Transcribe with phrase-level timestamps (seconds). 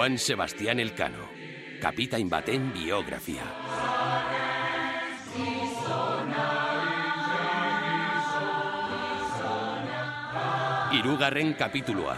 [0.00, 1.28] Juan Sebastián Elcano,
[1.76, 3.44] kapitain baten biografia.
[10.96, 12.16] Hirugarren kapitulua.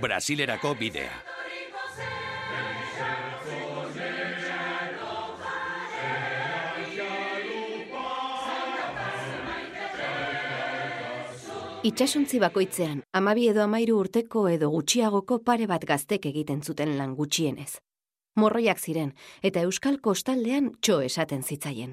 [0.00, 1.33] Brasilerako bidea.
[11.84, 17.74] Itxasuntzi bakoitzean, amabi edo amairu urteko edo gutxiagoko pare bat gaztek egiten zuten lan gutxienez.
[18.40, 19.10] Morroiak ziren,
[19.44, 21.92] eta euskal kostaldean txo esaten zitzaien.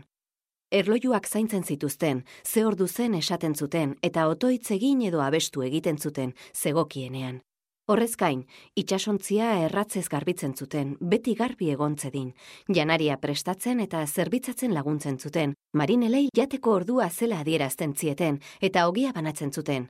[0.72, 6.32] Erlojuak zaintzen zituzten, ze ordu zen esaten zuten, eta otoitz egin edo abestu egiten zuten,
[6.55, 7.41] zegokienean.
[7.90, 8.44] Horrez gain,
[8.77, 12.30] itxasontzia erratzez garbitzen zuten, beti garbi egontzedin,
[12.70, 19.52] janaria prestatzen eta zerbitzatzen laguntzen zuten, marinelei jateko ordua zela adierazten zieten eta ogia banatzen
[19.52, 19.90] zuten.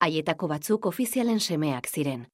[0.00, 2.26] Haietako batzuk ofizialen semeak ziren.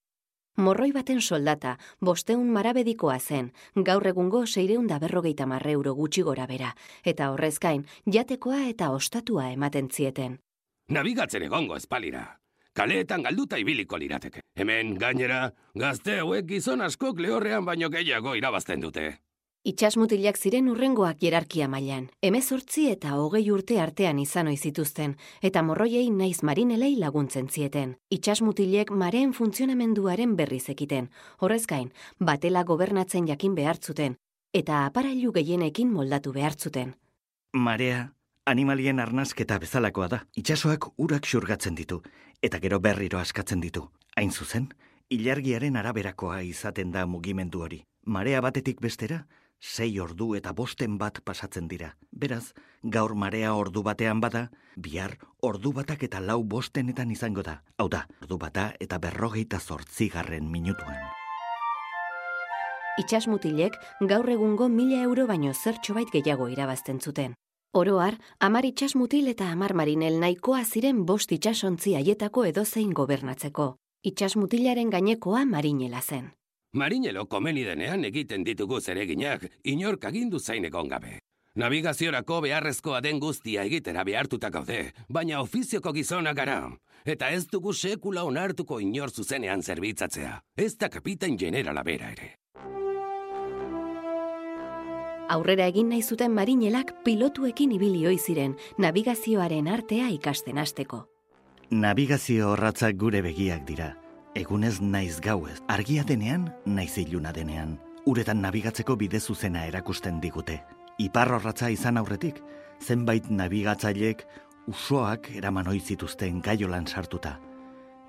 [0.57, 3.51] Morroi baten soldata, bosteun marabedikoa zen,
[3.85, 6.73] gaur egungo seireun da berrogeita marre euro gutxi gora bera,
[7.05, 10.39] eta horrez gain, jatekoa eta ostatua ematen zieten.
[10.89, 12.25] Nabigatzen egongo espalira.
[12.77, 14.43] Kaleetan galduta ibiliko lirateke.
[14.61, 19.05] Hemen, gainera, gazte hauek gizon askok lehorrean baino gehiago irabazten dute.
[19.67, 22.11] Itxasmutilak ziren urrengoak jerarkia mailan.
[22.23, 27.97] Hemezortzi eta hogei urte artean izan ohi zituzten, eta morroiei naiz marinelei laguntzen zieten.
[28.13, 31.09] Itxasmutilek mareen funtzionamenduaren berri zekiten.
[31.41, 31.89] Horrez gain,
[32.21, 34.19] batela gobernatzen jakin behartzuten,
[34.55, 36.95] eta aparailu gehienekin moldatu behartzuten.
[37.57, 38.05] Marea,
[38.47, 40.23] animalien arnazketa bezalakoa da.
[40.37, 42.03] Itxasoak urak xurgatzen ditu,
[42.43, 43.89] eta gero berriro askatzen ditu.
[44.17, 44.69] Hain zuzen,
[45.09, 47.83] ilargiaren araberakoa izaten da mugimendu hori.
[48.05, 49.27] Marea batetik bestera,
[49.61, 51.97] sei ordu eta bosten bat pasatzen dira.
[52.13, 57.63] Beraz, gaur marea ordu batean bada, bihar ordu batak eta lau bostenetan izango da.
[57.79, 61.01] Hau da, ordu bata eta berrogeita zortzigarren minutuan.
[62.99, 63.75] Itxasmutilek
[64.09, 67.35] gaur egungo mila euro baino zertxo bait gehiago irabazten zuten.
[67.77, 73.67] Oroar, amar itxasmutil eta amar marinel nahikoa ziren bost itxasontzi haietako edozein gobernatzeko.
[74.11, 76.31] Itxasmutilaren gainekoa marinela zen.
[76.73, 81.19] Marinelo komeni denean egiten ditugu zereginak, inork agindu zain egon gabe.
[81.57, 86.59] Navigaziorako beharrezkoa den guztia egitera behartuta gaude, baina ofizioko gizona gara.
[87.05, 90.41] Eta ez dugu sekula onartuko inor zuzenean zerbitzatzea.
[90.57, 92.33] Ez da kapitain generala bera ere.
[95.29, 101.07] Aurrera egin nahi zuten marinelak pilotuekin ibili ohi ziren navigazioaren artea ikasten hasteko.
[101.71, 103.97] Navigazio horratzak gure begiak dira.
[104.39, 107.79] Egunez naiz gauez, argia denean, naiz iluna denean.
[108.07, 110.61] Uretan nabigatzeko bide zuzena erakusten digute.
[111.03, 112.39] Ipar horratza izan aurretik,
[112.81, 114.23] zenbait nabigatzailek
[114.71, 117.41] usoak eraman ohi zituzten gaiolan sartuta.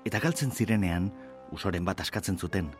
[0.06, 1.10] Eta galtzen zirenean,
[1.50, 2.70] usoren bat askatzen zuten,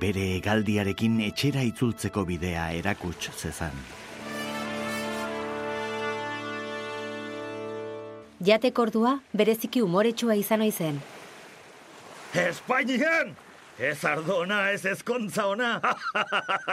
[0.00, 3.76] bere egaldiarekin etxera itzultzeko bidea erakuts zezan.
[8.42, 10.98] Jatekordua bereziki umoretsua izan ohi zen.
[12.34, 13.36] Espainian!
[13.78, 15.70] Ez ardona, ez ezkontza ona!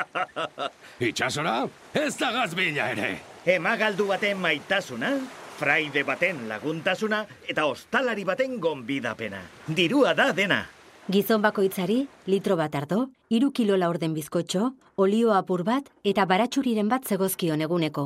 [1.09, 3.11] Itxasora, ez da gazbila ere.
[3.49, 5.13] Emagaldu baten maitasuna,
[5.59, 9.41] fraide baten laguntasuna, eta ostalari baten gonbidapena.
[9.67, 10.63] Dirua da dena.
[11.09, 17.07] Gizon bakoitzari, litro bat ardo, iru kilo laurden bizkotxo, olio apur bat eta baratxuriren bat
[17.09, 18.03] zegozkion eguneko.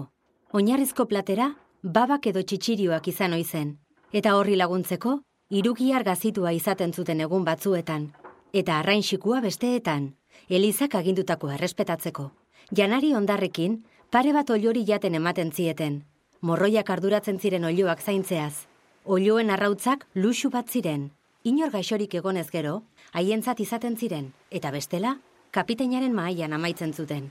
[0.56, 1.50] Oinarrizko platera,
[1.84, 3.74] babak edo txitsirioak izan ohi zen.
[4.14, 5.18] Eta horri laguntzeko,
[5.50, 8.06] irugiar gazitua izaten zuten egun batzuetan.
[8.54, 10.14] Eta arrainxikua besteetan,
[10.48, 12.30] elizak agindutako errespetatzeko.
[12.72, 13.82] Janari ondarrekin,
[14.12, 16.06] pare bat oliori jaten ematen zieten.
[16.40, 18.64] Morroiak arduratzen ziren olioak zaintzeaz.
[19.04, 21.10] Olioen arrautzak luxu bat ziren.
[21.44, 25.18] Inor gaixorik egonez gero, haientzat izaten ziren, eta bestela,
[25.52, 27.26] kapiteinaren mahaian amaitzen zuten.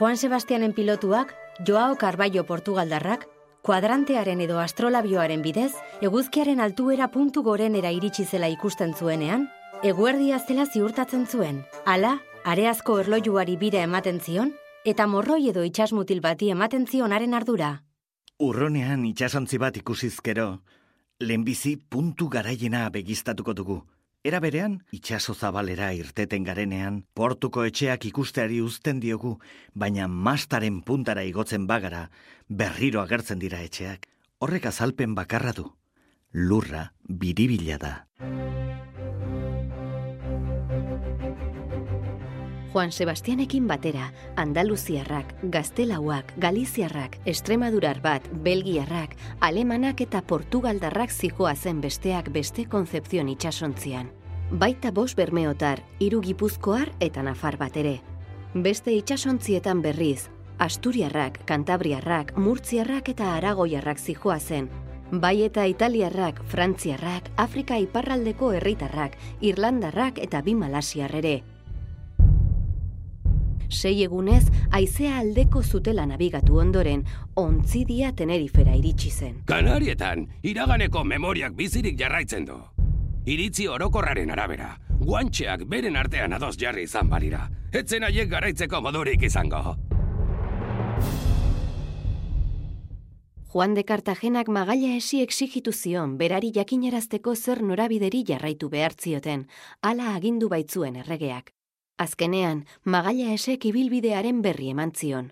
[0.00, 3.28] Juan Sebastianen pilotuak, Joao Carballo Portugaldarrak,
[3.62, 9.46] kuadrantearen edo astrolabioaren bidez, eguzkiaren altuera puntu gorenera iritsi zela ikusten zuenean,
[9.84, 14.50] eguerdia zela ziurtatzen zuen, hala, areazko erlojuari bira ematen zion,
[14.84, 17.70] eta morroi edo itxasmutil bati ematen zionaren ardura.
[18.40, 20.62] Urronean itxasontzi bat ikusizkero,
[21.20, 23.80] lehenbizi puntu garaiena begiztatuko dugu.
[24.24, 29.38] Era berean, itxaso zabalera irteten garenean, portuko etxeak ikusteari uzten diogu,
[29.72, 32.10] baina mastaren puntara igotzen bagara,
[32.48, 34.06] berriro agertzen dira etxeak.
[34.40, 35.70] Horrek azalpen bakarra du.
[36.32, 37.94] Lurra biribila da.
[42.72, 52.30] Juan Sebastianekin batera, Andaluziarrak, Gaztelauak, Galiziarrak, Estremadurar bat, Belgiarrak, Alemanak eta Portugaldarrak zijoa zen besteak
[52.32, 54.12] beste konzepzion itxasontzian.
[54.52, 58.00] Baita bos bermeotar, hiru gipuzkoar eta nafar bat ere.
[58.54, 60.28] Beste itxasontzietan berriz,
[60.58, 64.70] Asturiarrak, Kantabriarrak, Murtziarrak eta Aragoiarrak zijoa zen,
[65.10, 71.40] Bai eta Italiarrak, Frantziarrak, Afrika iparraldeko herritarrak, Irlandarrak eta bi Malasiar ere.
[73.70, 77.04] Sei egunez, aizea aldeko zutela nabigatu ondoren,
[77.36, 79.36] ontzidia tenerifera iritsi zen.
[79.46, 82.58] Kanarietan, iraganeko memoriak bizirik jarraitzen du.
[83.30, 87.46] Iritzi orokorraren arabera, guantxeak beren artean adoz jarri izan balira.
[87.72, 89.76] Etzen haiek garaitzeko modurik izango.
[93.50, 99.48] Juan de Cartagenak magaila esi exigitu zion berari jakinarazteko zer norabideri jarraitu behartzioten,
[99.82, 101.50] hala agindu baitzuen erregeak.
[102.00, 105.26] Azkenean, magaila esek ibilbidearen berri eman zion.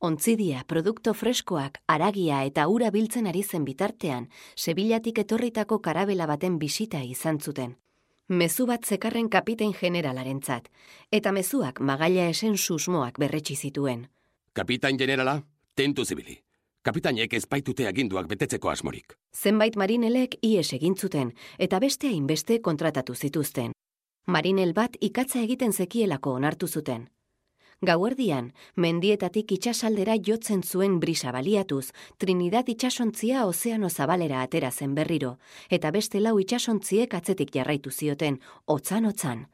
[0.00, 7.02] Ontzidia, produkto freskoak, aragia eta ura biltzen ari zen bitartean, Sebilatik etorritako karabela baten bisita
[7.04, 7.74] izan zuten.
[8.28, 10.70] Mezu bat zekarren kapitein generalarentzat,
[11.12, 14.06] eta mezuak magaila esen susmoak berretsi zituen.
[14.54, 15.42] Kapitain generala,
[15.74, 16.38] tentu zibili.
[16.82, 19.18] Kapitainek ez baitute aginduak betetzeko asmorik.
[19.36, 23.76] Zenbait marinelek ies egin zuten eta beste hainbeste kontratatu zituzten.
[24.26, 27.08] Marinel bat ikatza egiten zekielako onartu zuten.
[27.80, 35.38] Gauerdian, mendietatik itxasaldera jotzen zuen brisa baliatuz, Trinidad itxasontzia ozeano zabalera atera zen berriro,
[35.70, 38.36] eta beste lau itxasontziek atzetik jarraitu zioten,
[38.66, 39.46] otzan-otzan.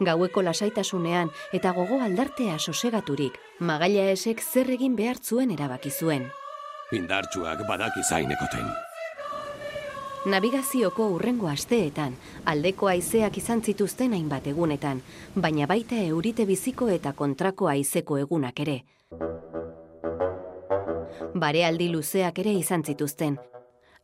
[0.00, 6.28] Gaueko lasaitasunean eta gogo aldartea sosegaturik, magaila esek zer egin behar zuen erabaki zuen.
[6.92, 8.68] Indartsuak badaki zainekoten.
[10.28, 15.02] Navigazioko urrengo asteetan, aldeko haizeak izan zituzten hainbat egunetan,
[15.34, 18.82] baina baita eurite biziko eta kontrako haizeko egunak ere.
[21.34, 23.38] Barealdi luzeak ere izan zituzten.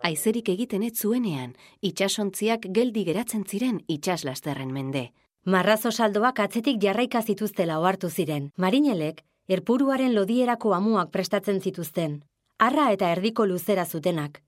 [0.04, 5.10] Aizerik egiten ez zuenean, itxasontziak geldi geratzen ziren itxaslasterren mende.
[5.44, 8.48] Marrazo saldoak atzetik jarraika zituztela ohartu ziren.
[8.56, 12.22] Marinelek, erpuruaren lodierako amuak prestatzen zituzten.
[12.58, 14.40] Arra eta erdiko luzera zutenak.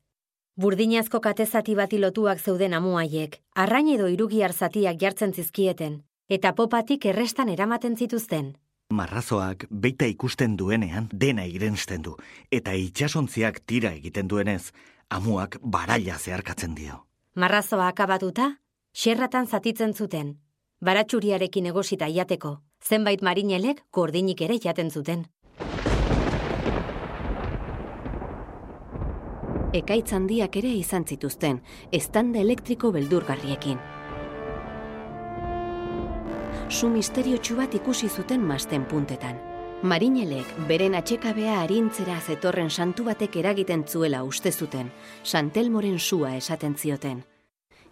[0.56, 5.98] Burdinazko katezati bati lotuak zeuden amuaiek, arrain edo irugiar zatiak jartzen zizkieten,
[6.30, 8.54] eta popatik errestan eramaten zituzten.
[8.88, 12.16] Marrazoak beita ikusten duenean dena irensten du,
[12.50, 14.72] eta itxasontziak tira egiten duenez,
[15.10, 17.04] amuak baraila zeharkatzen dio.
[17.34, 18.54] Marrazoa akabatuta,
[18.96, 20.38] xerratan zatitzen zuten,
[20.84, 25.24] baratxuriarekin egosita jateko, zenbait marinelek gordinik ere jaten zuten.
[29.76, 31.60] Ekaitz handiak ere izan zituzten,
[31.92, 33.78] estanda elektriko beldurgarriekin.
[36.68, 39.38] Su misterio bat ikusi zuten masten puntetan.
[39.82, 44.90] Marinelek beren atxekabea harintzera zetorren santu batek eragiten zuela uste zuten,
[45.22, 47.35] santelmoren sua esaten zioten.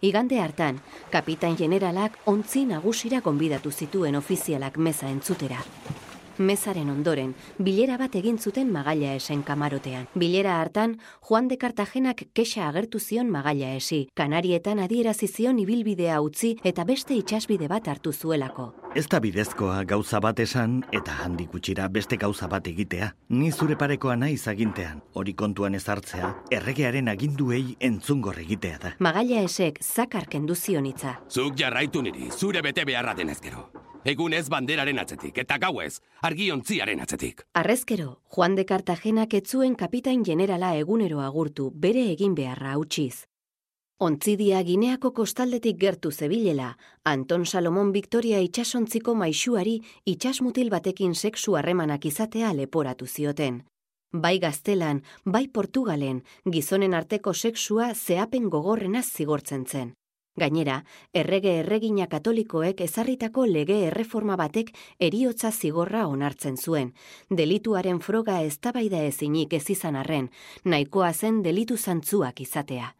[0.05, 0.75] Igande hartan,
[1.09, 5.63] kapitain generalak ontzi nagusira konbidatu zituen ofizialak meza entzutera.
[6.37, 10.07] Mezaren ondoren, bilera bat egin zuten magaila esen kamarotean.
[10.15, 14.07] Bilera hartan, Juan de Cartagenak kexa agertu zion magaila esi.
[14.13, 18.73] Kanarietan adierazi zion ibilbidea utzi eta beste itxasbide bat hartu zuelako.
[18.95, 23.11] Ez da bidezkoa gauza bat esan eta handik gutxira beste gauza bat egitea.
[23.29, 28.93] Ni zure parekoa nahi zagintean, hori kontuan ezartzea, erregearen aginduei entzungor egitea da.
[28.99, 31.17] Magaila esek zakar kendu zionitza.
[31.29, 33.74] Zuk jarraitu niri, zure bete beharra denezkero.
[34.05, 37.39] Egun ez banderaren atzetik, eta gauez, argiontziaren atzetik.
[37.57, 43.25] Arrezkero, Juan de Cartagenak etzuen kapitain generala egunero agurtu bere egin beharra utziz.
[43.97, 52.53] Ontzidia Gineako kostaldetik gertu zebilela, Anton Salomon Victoria itxasontziko maixuari itxasmutil batekin sexu harremanak izatea
[52.53, 53.63] leporatu zioten.
[54.13, 59.95] Bai gaztelan, bai Portugalen, gizonen arteko sexua zeapen gogorrena zigortzen zen.
[60.35, 60.81] Gainera,
[61.13, 66.91] errege erregina katolikoek ezarritako lege erreforma batek eriotza zigorra onartzen zuen.
[67.29, 70.29] Delituaren froga eztabaida ezinik ez izan arren,
[70.65, 72.91] nahikoa zen delitu zantzuak izatea.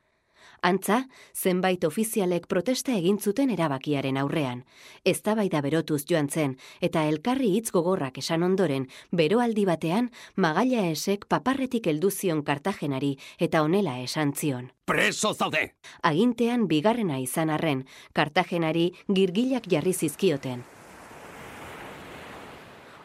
[0.65, 1.03] Antza,
[1.37, 4.63] zenbait ofizialek protesta egin zuten erabakiaren aurrean.
[5.05, 11.91] Eztabaida berotuz joan zen, eta elkarri hitz gogorrak esan ondoren, beroaldi batean, magaila esek paparretik
[11.93, 14.71] heldu zion kartagenari eta honela esan zion.
[14.89, 15.75] Preso zaude!
[16.01, 17.85] Agintean bigarrena izan arren,
[18.17, 20.65] kartagenari girgilak jarri zizkioten.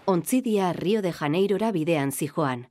[0.06, 2.70] Ontzidia Rio de Janeirora bidean zijoan.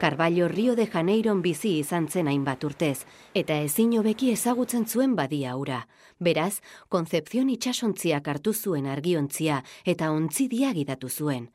[0.00, 3.04] Carballo Rio de Janeiron bizi izan zen hainbat urtez,
[3.36, 5.82] eta ezin hobeki ezagutzen zuen badia ura.
[6.18, 11.50] Beraz, Konzepzion itxasontziak hartu zuen argiontzia eta ontzi diagidatu zuen.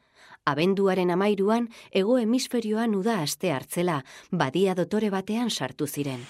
[0.45, 6.21] Abenduaren amairuan, ego hemisferioan uda aste hartzela, badia dotore batean sartu ziren.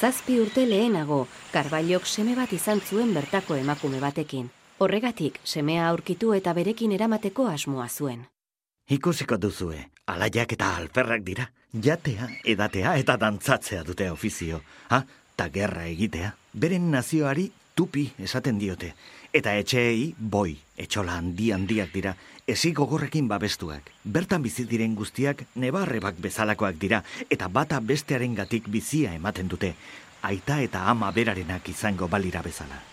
[0.00, 4.50] Zazpi urte lehenago, Karbaiok seme bat izan zuen bertako emakume batekin.
[4.82, 8.26] Horregatik, semea aurkitu eta berekin eramateko asmoa zuen.
[8.90, 14.62] Ikusiko duzue, alaiak eta alferrak dira, jatea, edatea eta dantzatzea dute ofizio.
[14.90, 15.02] Ha,
[15.36, 16.34] ta gerra egitea.
[16.52, 18.92] Beren nazioari tupi esaten diote.
[19.32, 22.12] Eta etxeei boi, etxola handi handiak dira,
[22.46, 23.88] ezi gogorrekin babestuak.
[24.04, 29.74] Bertan bizi diren guztiak nebarrebak bezalakoak dira, eta bata bestearen gatik bizia ematen dute.
[30.22, 32.91] Aita eta ama berarenak izango balira bezala.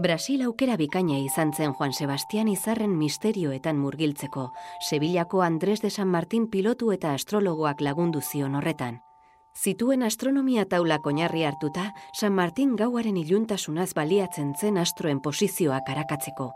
[0.00, 4.46] Brasil aukera bikaina izan zen Juan Sebastian izarren misterioetan murgiltzeko,
[4.88, 9.02] Sevillako Andres de San Martin pilotu eta astrologoak lagundu zion horretan.
[9.52, 16.50] Zituen astronomia taula koñarri hartuta, San Martin gauaren iluntasunaz baliatzen zen astroen posizioa karakatzeko.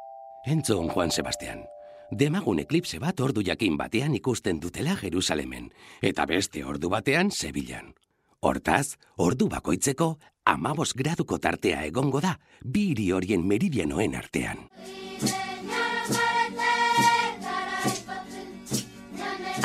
[0.46, 1.66] Entzon, Juan Sebastian.
[2.10, 5.68] Demagun eklipse bat ordu jakin batean ikusten dutela Jerusalemen,
[6.00, 7.92] eta beste ordu batean Sevillan.
[8.40, 14.68] Hortaz, ordu bakoitzeko, amabos graduko tartea egongo da, biri horien meridianoen artean.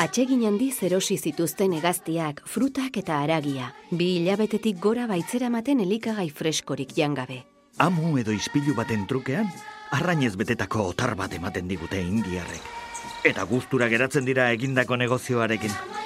[0.00, 3.74] Atsegin handi zerosi zituzten hegaztiak, frutak eta aragia.
[3.92, 7.42] Bi hilabetetik gora baitzera maten elikagai freskorik jangabe.
[7.78, 9.50] Amu edo ispilu baten trukean,
[9.92, 12.64] arrainez betetako otar bat ematen digute indiarrek.
[13.28, 15.99] Eta gustura geratzen dira egindako negozioarekin.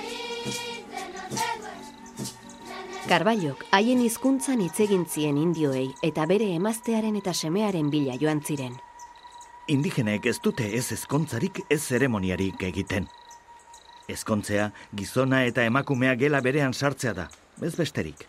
[3.05, 8.79] Karbaiok haien hizkuntzan hitz egin zien indioei eta bere emaztearen eta semearen bila joan ziren.
[9.69, 13.05] Indigenek ez dute ez ezkontzarik ez zeremoniarik egiten.
[14.09, 17.29] Ezkontzea gizona eta emakumea gela berean sartzea da,
[17.61, 18.25] ez besterik.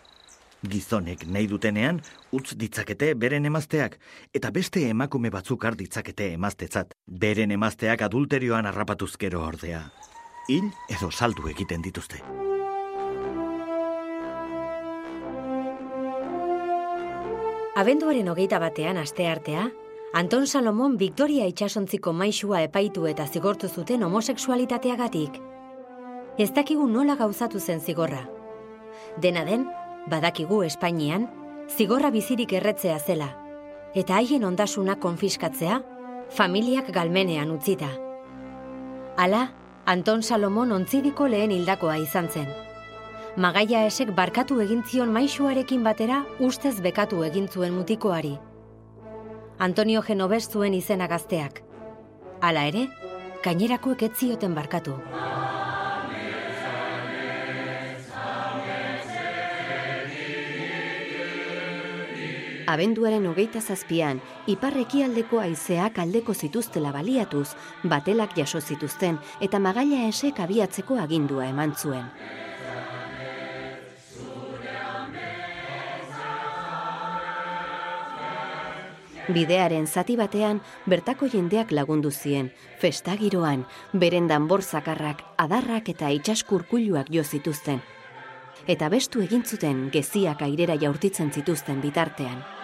[0.67, 2.01] Gizonek nahi dutenean
[2.35, 3.95] utz ditzakete beren emazteak
[4.33, 6.91] eta beste emakume batzuk har ditzakete emaztetzat.
[7.07, 9.85] Beren emazteak adulterioan harrapatuzkero ordea.
[10.49, 12.44] Hil edo saldu egiten dituzte.
[17.75, 19.65] Abenduaren hogeita batean aste artea,
[20.15, 25.41] Anton Salomon Victoria itxasontziko maisua epaitu eta zigortu zuten homoseksualitateagatik.
[26.39, 28.21] Ez dakigu nola gauzatu zen zigorra.
[29.19, 29.65] Dena den,
[30.07, 31.27] badakigu Espainian,
[31.67, 33.27] zigorra bizirik erretzea zela.
[33.93, 35.81] Eta haien ondasuna konfiskatzea,
[36.31, 37.91] familiak galmenean utzita.
[39.17, 39.49] Hala,
[39.85, 42.47] Anton Salomon ontzidiko lehen hildakoa izan zen.
[43.35, 48.37] Magaia esek barkatu egin zion maisuarekin batera ustez bekatu egin zuen mutikoari.
[49.59, 51.59] Antonio Genovez zuen izena gazteak.
[52.39, 52.85] Hala ere,
[53.43, 54.95] gainerakoek ez zioten barkatu.
[62.71, 67.49] Abenduaren hogeita zazpian, iparrekialdeko haizeak aldeko zituztela baliatuz,
[67.83, 72.07] batelak jaso zituzten eta magaila esek abiatzeko agindua eman zuen.
[79.25, 83.63] Bidearen zati batean bertako jendeak lagundu zien, festagiroan,
[83.93, 87.81] beren danbor zakarrak, adarrak eta itxaskurkuluak jo zituzten.
[88.67, 92.54] Eta bestu egin zuten geziak airera jaurtitzen zituzten bitartean.